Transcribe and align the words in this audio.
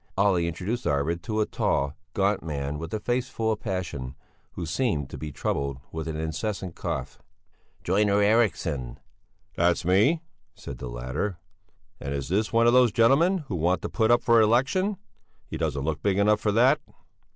Olle 0.17 0.37
introduced 0.47 0.87
Arvid 0.87 1.21
to 1.21 1.41
a 1.41 1.45
tall, 1.45 1.93
gaunt 2.15 2.41
man 2.41 2.79
with 2.79 2.91
a 2.91 2.99
face 2.99 3.29
full 3.29 3.51
of 3.51 3.59
passion, 3.59 4.15
who 4.53 4.65
seemed 4.65 5.11
to 5.11 5.17
be 5.19 5.31
troubled 5.31 5.77
with 5.91 6.07
an 6.07 6.17
incessant 6.19 6.73
cough. 6.75 7.21
"Joiner 7.83 8.19
Eriksson!" 8.19 8.97
"That's 9.55 9.85
me," 9.85 10.23
said 10.55 10.79
the 10.79 10.89
latter, 10.89 11.37
"and 11.99 12.15
is 12.15 12.29
this 12.29 12.51
one 12.51 12.65
of 12.65 12.73
those 12.73 12.91
gentlemen 12.91 13.43
who 13.47 13.53
want 13.55 13.83
to 13.83 13.89
put 13.89 14.09
up 14.09 14.23
for 14.23 14.41
election? 14.41 14.97
He 15.45 15.55
doesn't 15.57 15.83
look 15.85 16.01
big 16.01 16.17
enough 16.17 16.39
for 16.39 16.51
that." 16.51 16.79